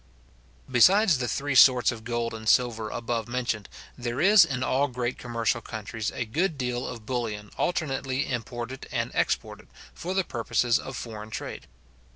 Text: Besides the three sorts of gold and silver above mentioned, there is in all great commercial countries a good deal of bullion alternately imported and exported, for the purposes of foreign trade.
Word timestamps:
Besides 0.67 1.19
the 1.19 1.27
three 1.27 1.53
sorts 1.53 1.91
of 1.91 2.03
gold 2.03 2.33
and 2.33 2.49
silver 2.49 2.89
above 2.89 3.27
mentioned, 3.27 3.69
there 3.95 4.19
is 4.19 4.43
in 4.43 4.63
all 4.63 4.87
great 4.87 5.19
commercial 5.19 5.61
countries 5.61 6.09
a 6.15 6.25
good 6.25 6.57
deal 6.57 6.87
of 6.87 7.05
bullion 7.05 7.51
alternately 7.55 8.27
imported 8.27 8.87
and 8.91 9.11
exported, 9.13 9.67
for 9.93 10.15
the 10.15 10.23
purposes 10.23 10.79
of 10.79 10.97
foreign 10.97 11.29
trade. 11.29 11.67